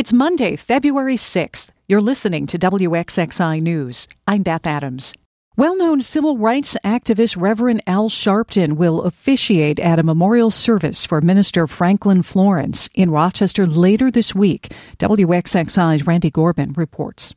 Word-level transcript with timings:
It's 0.00 0.14
Monday, 0.14 0.56
February 0.56 1.16
6th. 1.16 1.72
You're 1.86 2.00
listening 2.00 2.46
to 2.46 2.58
WXXI 2.58 3.60
News. 3.60 4.08
I'm 4.26 4.42
Beth 4.42 4.66
Adams. 4.66 5.12
Well 5.58 5.76
known 5.76 6.00
civil 6.00 6.38
rights 6.38 6.74
activist 6.82 7.38
Reverend 7.38 7.82
Al 7.86 8.08
Sharpton 8.08 8.78
will 8.78 9.02
officiate 9.02 9.78
at 9.78 9.98
a 9.98 10.02
memorial 10.02 10.50
service 10.50 11.04
for 11.04 11.20
Minister 11.20 11.66
Franklin 11.66 12.22
Florence 12.22 12.88
in 12.94 13.10
Rochester 13.10 13.66
later 13.66 14.10
this 14.10 14.34
week. 14.34 14.72
WXXI's 15.00 16.06
Randy 16.06 16.30
Gorbman 16.30 16.78
reports. 16.78 17.34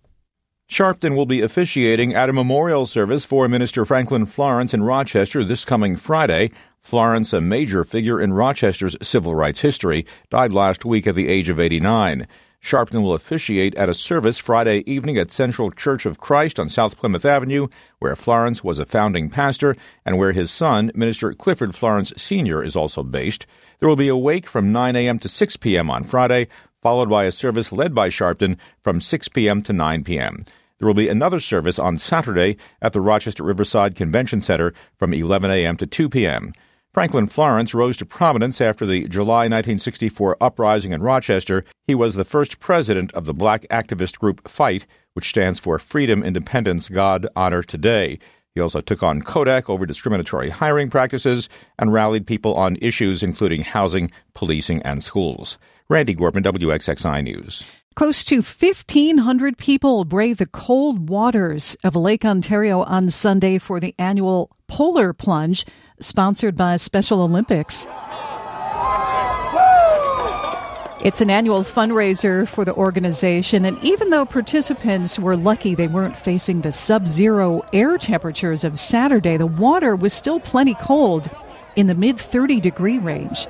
Sharpton 0.72 1.18
will 1.18 1.26
be 1.26 1.42
officiating 1.42 2.14
at 2.14 2.30
a 2.30 2.34
memorial 2.34 2.86
service 2.86 3.26
for 3.26 3.50
Minister 3.50 3.84
Franklin 3.84 4.26
Florence 4.26 4.74
in 4.74 4.84
Rochester 4.84 5.44
this 5.44 5.66
coming 5.66 5.98
Friday. 5.98 6.50
Florence, 6.80 7.34
a 7.34 7.42
major 7.42 7.84
figure 7.84 8.22
in 8.22 8.32
Rochester's 8.32 8.96
civil 9.02 9.36
rights 9.36 9.60
history, 9.60 10.06
died 10.30 10.54
last 10.54 10.86
week 10.86 11.08
at 11.08 11.16
the 11.16 11.28
age 11.28 11.50
of 11.50 11.60
89. 11.60 12.26
Sharpton 12.64 13.02
will 13.02 13.14
officiate 13.14 13.76
at 13.76 13.90
a 13.90 13.94
service 13.94 14.38
Friday 14.38 14.84
evening 14.86 15.18
at 15.18 15.32
Central 15.32 15.70
Church 15.70 16.06
of 16.06 16.20
Christ 16.20 16.58
on 16.58 16.70
South 16.70 16.98
Plymouth 16.98 17.26
Avenue, 17.26 17.68
where 18.00 18.16
Florence 18.16 18.64
was 18.64 18.80
a 18.80 18.86
founding 18.86 19.30
pastor 19.30 19.76
and 20.06 20.18
where 20.18 20.32
his 20.32 20.50
son, 20.50 20.90
Minister 20.96 21.34
Clifford 21.34 21.76
Florence 21.76 22.14
Sr., 22.16 22.64
is 22.64 22.78
also 22.78 23.04
based. 23.04 23.46
There 23.80 23.90
will 23.90 23.98
be 23.98 24.08
a 24.08 24.16
wake 24.16 24.48
from 24.48 24.72
9 24.72 24.96
a.m. 24.96 25.20
to 25.20 25.28
6 25.28 25.58
p.m. 25.58 25.90
on 25.90 26.06
Friday, 26.06 26.48
followed 26.82 27.10
by 27.10 27.26
a 27.26 27.34
service 27.34 27.74
led 27.74 27.94
by 27.94 28.08
Sharpton 28.08 28.58
from 28.82 29.02
6 29.02 29.28
p.m. 29.28 29.62
to 29.64 29.74
9 29.74 30.06
p.m. 30.06 30.46
There 30.80 30.88
will 30.88 30.94
be 30.94 31.10
another 31.10 31.42
service 31.42 31.78
on 31.78 31.98
Saturday 31.98 32.56
at 32.82 32.94
the 32.94 33.02
Rochester 33.02 33.44
Riverside 33.44 33.96
Convention 33.96 34.40
Center 34.40 34.74
from 34.98 35.14
11 35.14 35.52
a.m. 35.52 35.76
to 35.78 35.86
2 35.86 36.08
p.m. 36.08 36.54
Franklin 36.94 37.26
Florence 37.26 37.74
rose 37.74 37.98
to 37.98 38.06
prominence 38.06 38.62
after 38.62 38.86
the 38.86 39.08
July 39.08 39.48
1964 39.50 40.38
uprising 40.40 40.92
in 40.92 41.02
Rochester. 41.02 41.66
He 41.88 41.96
was 41.96 42.14
the 42.14 42.24
first 42.24 42.60
president 42.60 43.12
of 43.14 43.26
the 43.26 43.34
black 43.34 43.66
activist 43.72 44.20
group 44.20 44.48
FIGHT, 44.48 44.86
which 45.14 45.30
stands 45.30 45.58
for 45.58 45.80
Freedom, 45.80 46.22
Independence, 46.22 46.90
God, 46.90 47.26
Honor, 47.36 47.64
Today. 47.64 48.20
He 48.54 48.62
also 48.62 48.80
took 48.80 49.02
on 49.02 49.24
Kodak 49.24 49.72
over 49.72 49.88
discriminatory 49.88 50.52
hiring 50.52 50.92
practices 50.92 51.50
and 51.80 51.92
rallied 51.92 52.28
people 52.28 52.54
on 52.54 52.78
issues 52.80 53.24
including 53.24 53.64
housing, 53.64 54.12
policing, 54.36 54.84
and 54.84 55.04
schools. 55.04 55.58
Randy 55.90 56.14
Gorbman, 56.14 56.44
WXXI 56.44 57.24
News. 57.24 57.64
Close 57.96 58.24
to 58.26 58.44
1,500 58.44 59.58
people 59.58 60.06
braved 60.06 60.40
the 60.40 60.46
cold 60.46 61.10
waters 61.10 61.76
of 61.84 61.96
Lake 61.96 62.24
Ontario 62.24 62.84
on 62.84 63.10
Sunday 63.10 63.58
for 63.58 63.80
the 63.80 63.96
annual 63.98 64.56
Polar 64.68 65.14
Plunge 65.14 65.66
sponsored 66.04 66.56
by 66.56 66.76
Special 66.76 67.22
Olympics. 67.22 67.88
It's 71.04 71.20
an 71.20 71.30
annual 71.30 71.64
fundraiser 71.64 72.48
for 72.48 72.64
the 72.64 72.74
organization, 72.76 73.66
and 73.66 73.78
even 73.84 74.10
though 74.10 74.26
participants 74.26 75.20
were 75.20 75.36
lucky 75.36 75.76
they 75.76 75.90
weren't 75.90 76.18
facing 76.18 76.62
the 76.62 76.72
sub 76.72 77.10
zero 77.10 77.62
air 77.74 77.98
temperatures 77.98 78.64
of 78.64 78.80
Saturday, 78.80 79.36
the 79.36 79.46
water 79.46 79.98
was 79.98 80.14
still 80.14 80.40
plenty 80.40 80.76
cold 80.76 81.30
in 81.76 81.88
the 81.88 81.96
mid 81.96 82.18
30 82.18 82.62
degree 82.62 83.00
range. 83.00 83.48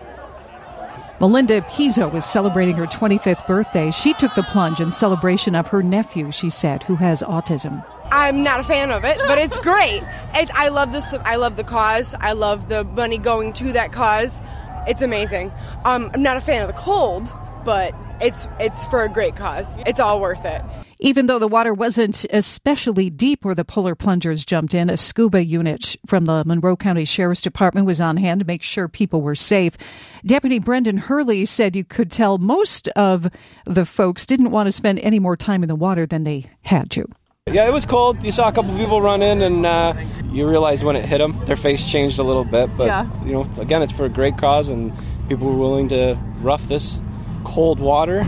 Melinda 1.20 1.62
Pizzo 1.62 2.12
was 2.12 2.26
celebrating 2.26 2.76
her 2.76 2.88
25th 2.88 3.46
birthday. 3.46 3.92
She 3.92 4.14
took 4.16 4.34
the 4.34 4.44
plunge 4.44 4.82
in 4.82 4.92
celebration 4.92 5.56
of 5.56 5.68
her 5.68 5.84
nephew, 5.84 6.32
she 6.32 6.50
said, 6.50 6.84
who 6.84 6.96
has 6.96 7.22
autism. 7.22 7.86
I'm 8.16 8.44
not 8.44 8.60
a 8.60 8.64
fan 8.64 8.92
of 8.92 9.04
it, 9.04 9.18
but 9.18 9.40
it's 9.40 9.58
great. 9.70 10.04
It's, 10.36 10.52
I 10.54 10.68
love 10.68 10.94
this. 10.94 11.16
I 11.26 11.38
love 11.38 11.58
the 11.58 11.64
cause. 11.64 12.14
I 12.14 12.34
love 12.34 12.70
the 12.70 12.84
money 12.84 13.18
going 13.18 13.54
to 13.54 13.74
that 13.74 13.92
cause. 13.92 14.40
It's 14.88 15.02
amazing. 15.02 15.52
Um, 15.84 16.12
I'm 16.14 16.22
not 16.22 16.38
a 16.38 16.42
fan 16.42 16.62
of 16.62 16.68
the 16.68 16.80
cold, 16.80 17.28
but 17.66 17.96
it's 18.22 18.48
it's 18.60 18.86
for 18.86 19.02
a 19.02 19.10
great 19.10 19.36
cause. 19.36 19.76
It's 19.88 20.00
all 20.00 20.22
worth 20.22 20.46
it. 20.46 20.62
Even 21.00 21.26
though 21.26 21.40
the 21.40 21.48
water 21.48 21.74
wasn't 21.74 22.24
especially 22.30 23.10
deep 23.10 23.44
where 23.44 23.56
the 23.56 23.66
polar 23.66 23.96
plungers 23.96 24.46
jumped 24.46 24.76
in, 24.76 24.92
a 24.92 24.96
scuba 24.96 25.44
unit 25.44 25.96
from 26.06 26.26
the 26.26 26.44
Monroe 26.46 26.78
County 26.78 27.06
Sheriff's 27.06 27.42
Department 27.42 27.88
was 27.88 28.00
on 28.00 28.16
hand 28.16 28.42
to 28.42 28.46
make 28.46 28.62
sure 28.62 28.88
people 28.88 29.24
were 29.24 29.34
safe. 29.34 29.76
Deputy 30.24 30.60
Brendan 30.60 30.98
Hurley 30.98 31.46
said 31.46 31.76
you 31.76 31.84
could 31.84 32.12
tell 32.12 32.38
most 32.38 32.90
of 32.90 33.28
the 33.66 33.88
folks 33.88 34.28
didn't 34.28 34.52
want 34.52 34.68
to 34.68 34.72
spend 34.72 35.00
any 35.00 35.18
more 35.18 35.36
time 35.36 35.64
in 35.64 35.68
the 35.68 35.76
water 35.76 36.06
than 36.06 36.26
they 36.26 36.46
had 36.62 36.92
to. 36.92 37.08
Yeah, 37.54 37.68
it 37.68 37.72
was 37.74 37.86
cold. 37.86 38.24
You 38.24 38.32
saw 38.32 38.48
a 38.48 38.52
couple 38.52 38.76
people 38.78 39.00
run 39.00 39.22
in, 39.22 39.44
and 39.44 39.64
uh, 39.64 39.94
you 40.32 40.50
realize 40.50 40.84
when 40.84 40.96
it 40.96 41.06
hit 41.06 41.20
them, 41.20 41.40
their 41.46 41.56
face 41.56 41.86
changed 41.86 42.18
a 42.18 42.24
little 42.24 42.46
bit. 42.46 42.76
But 42.76 42.88
yeah. 42.88 43.24
you 43.24 43.34
know, 43.34 43.48
again, 43.58 43.84
it's 43.84 43.92
for 43.92 44.06
a 44.06 44.10
great 44.10 44.40
cause, 44.40 44.70
and 44.70 44.92
people 45.30 45.48
were 45.48 45.58
willing 45.58 45.88
to 45.90 46.18
rough 46.42 46.68
this 46.68 47.00
cold 47.44 47.80
water 47.80 48.26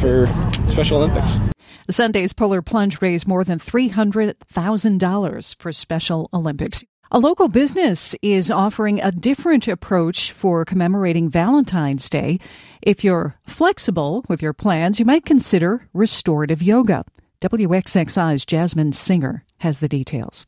for 0.00 0.26
Special 0.68 0.96
Olympics. 0.96 1.36
Sunday's 1.90 2.32
Polar 2.32 2.62
Plunge 2.62 3.02
raised 3.02 3.28
more 3.28 3.44
than 3.44 3.58
$300,000 3.58 5.56
for 5.58 5.72
Special 5.72 6.30
Olympics. 6.32 6.82
A 7.10 7.18
local 7.18 7.48
business 7.48 8.14
is 8.22 8.50
offering 8.50 9.02
a 9.02 9.12
different 9.12 9.68
approach 9.68 10.32
for 10.32 10.64
commemorating 10.64 11.28
Valentine's 11.28 12.08
Day. 12.08 12.38
If 12.80 13.04
you're 13.04 13.34
flexible 13.46 14.24
with 14.30 14.40
your 14.40 14.54
plans, 14.54 14.98
you 14.98 15.04
might 15.04 15.26
consider 15.26 15.86
restorative 15.92 16.62
yoga. 16.62 17.04
WXXI's 17.42 18.46
Jasmine 18.46 18.92
Singer 18.92 19.44
has 19.58 19.78
the 19.78 19.88
details. 19.88 20.46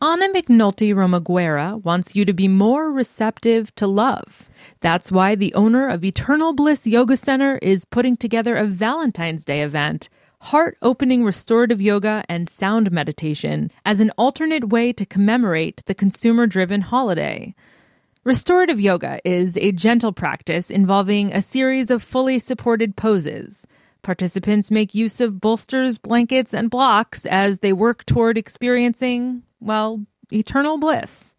Anna 0.00 0.28
McNulty 0.30 0.94
Romaguera 0.94 1.84
wants 1.84 2.16
you 2.16 2.24
to 2.24 2.32
be 2.32 2.48
more 2.48 2.90
receptive 2.90 3.74
to 3.74 3.86
love. 3.86 4.48
That's 4.80 5.12
why 5.12 5.34
the 5.34 5.52
owner 5.52 5.86
of 5.86 6.02
Eternal 6.02 6.54
Bliss 6.54 6.86
Yoga 6.86 7.18
Center 7.18 7.58
is 7.58 7.84
putting 7.84 8.16
together 8.16 8.56
a 8.56 8.64
Valentine's 8.64 9.44
Day 9.44 9.60
event, 9.60 10.08
heart 10.40 10.78
opening 10.80 11.24
restorative 11.24 11.82
yoga 11.82 12.24
and 12.26 12.48
sound 12.48 12.90
meditation, 12.90 13.70
as 13.84 14.00
an 14.00 14.10
alternate 14.16 14.70
way 14.70 14.94
to 14.94 15.04
commemorate 15.04 15.82
the 15.84 15.94
consumer 15.94 16.46
driven 16.46 16.80
holiday. 16.80 17.54
Restorative 18.24 18.80
yoga 18.80 19.20
is 19.26 19.58
a 19.58 19.72
gentle 19.72 20.14
practice 20.14 20.70
involving 20.70 21.34
a 21.34 21.42
series 21.42 21.90
of 21.90 22.02
fully 22.02 22.38
supported 22.38 22.96
poses. 22.96 23.66
Participants 24.02 24.70
make 24.70 24.94
use 24.94 25.20
of 25.20 25.40
bolsters, 25.40 25.98
blankets, 25.98 26.54
and 26.54 26.70
blocks 26.70 27.26
as 27.26 27.58
they 27.58 27.72
work 27.72 28.04
toward 28.06 28.38
experiencing, 28.38 29.42
well, 29.60 30.04
eternal 30.32 30.78
bliss. 30.78 31.34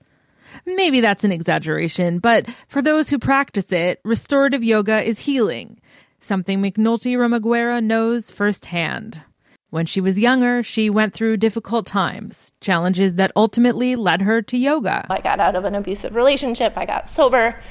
Maybe 0.66 1.00
that's 1.00 1.24
an 1.24 1.32
exaggeration, 1.32 2.20
but 2.20 2.48
for 2.68 2.82
those 2.82 3.10
who 3.10 3.20
practice 3.20 3.72
it, 3.72 4.02
restorative 4.04 4.64
yoga 4.64 5.02
is 5.02 5.20
healing, 5.20 5.80
something 6.20 6.62
McNulty 6.62 7.16
Romaguera 7.16 7.84
knows 7.84 8.32
firsthand. 8.32 9.24
When 9.70 9.86
she 9.86 10.02
was 10.02 10.18
younger, 10.18 10.64
she 10.64 10.90
went 10.90 11.14
through 11.14 11.38
difficult 11.38 11.86
times, 11.86 12.54
challenges 12.60 13.16
that 13.16 13.32
ultimately 13.36 13.96
led 13.96 14.24
her 14.24 14.42
to 14.42 14.58
yoga. 14.58 15.06
I 15.10 15.22
got 15.22 15.40
out 15.40 15.56
of 15.56 15.64
an 15.64 15.76
abusive 15.76 16.16
relationship, 16.16 16.74
I 16.76 16.86
got 16.86 17.08
sober, 17.08 17.62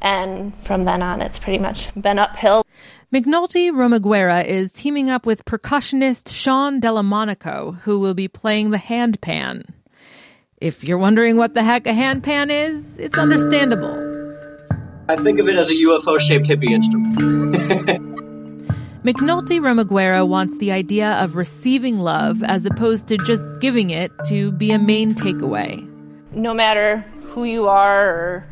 and 0.00 0.52
from 0.64 0.84
then 0.84 1.02
on, 1.02 1.20
it's 1.20 1.38
pretty 1.38 1.58
much 1.58 1.94
been 1.94 2.18
uphill. 2.18 2.66
McNulty 3.12 3.70
Romaguera 3.70 4.44
is 4.44 4.72
teaming 4.72 5.08
up 5.08 5.24
with 5.24 5.44
percussionist 5.44 6.32
Sean 6.32 6.80
Delamonaco, 6.80 7.78
who 7.80 8.00
will 8.00 8.14
be 8.14 8.26
playing 8.26 8.70
the 8.70 8.78
handpan. 8.78 9.68
If 10.58 10.82
you're 10.82 10.98
wondering 10.98 11.36
what 11.36 11.54
the 11.54 11.62
heck 11.62 11.86
a 11.86 11.90
handpan 11.90 12.50
is, 12.50 12.98
it's 12.98 13.16
understandable. 13.18 14.00
I 15.08 15.16
think 15.16 15.38
of 15.38 15.48
it 15.48 15.56
as 15.56 15.70
a 15.70 15.74
UFO 15.74 16.18
shaped 16.18 16.48
hippie 16.48 16.70
instrument. 16.70 17.14
McNulty 19.04 19.60
Romaguera 19.60 20.26
wants 20.26 20.56
the 20.56 20.72
idea 20.72 21.12
of 21.22 21.36
receiving 21.36 21.98
love 21.98 22.42
as 22.42 22.64
opposed 22.64 23.06
to 23.08 23.18
just 23.18 23.46
giving 23.60 23.90
it 23.90 24.10
to 24.28 24.50
be 24.52 24.70
a 24.70 24.78
main 24.78 25.14
takeaway. 25.14 25.86
No 26.32 26.54
matter 26.54 27.04
who 27.24 27.44
you 27.44 27.68
are 27.68 28.08
or 28.08 28.46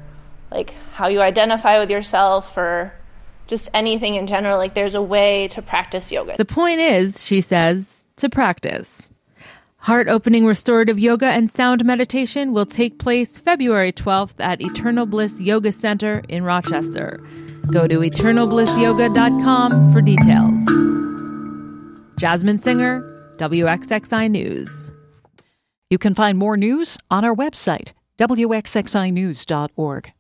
like 0.53 0.75
how 0.93 1.09
you 1.09 1.21
identify 1.21 1.79
with 1.79 1.91
yourself 1.91 2.57
or 2.57 2.93
just 3.47 3.69
anything 3.75 4.15
in 4.15 4.27
general. 4.27 4.59
Like 4.59 4.75
there's 4.75 4.95
a 4.95 5.03
way 5.03 5.49
to 5.49 5.63
practice 5.63 6.13
yoga. 6.13 6.37
The 6.37 6.45
point 6.45 6.81
is, 6.81 7.25
she 7.25 7.41
says, 7.41 8.05
to 8.17 8.29
practice. 8.29 9.09
Heart 9.79 10.09
opening 10.09 10.47
restorative 10.47 11.01
yoga 11.01 11.27
and 11.27 11.51
sound 11.51 11.85
meditation 11.85 12.53
will 12.53 12.67
take 12.67 13.01
place 13.01 13.39
February 13.39 13.93
12th 13.93 14.35
at 14.39 14.63
Eternal 14.63 15.07
Bliss 15.07 15.41
Yoga 15.41 15.73
Center 15.73 16.23
in 16.29 16.45
Rochester. 16.45 17.21
Go 17.73 17.89
to 17.89 17.99
eternalblissyoga.com 17.99 19.93
for 19.93 20.01
details. 20.01 20.61
Jasmine 22.17 22.59
Singer, 22.59 23.03
WXXI 23.39 24.31
News. 24.31 24.93
You 25.91 25.99
can 25.99 26.15
find 26.15 26.39
more 26.39 26.57
news 26.57 26.97
on 27.11 27.25
our 27.25 27.35
website, 27.35 27.93
wxxinews.org. 28.19 30.13